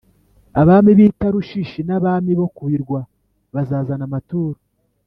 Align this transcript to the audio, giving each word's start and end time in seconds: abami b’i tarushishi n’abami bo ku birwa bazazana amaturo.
abami 0.61 0.91
b’i 0.97 1.07
tarushishi 1.19 1.79
n’abami 1.87 2.31
bo 2.39 2.47
ku 2.55 2.63
birwa 2.69 2.99
bazazana 3.53 4.03
amaturo. 4.09 4.59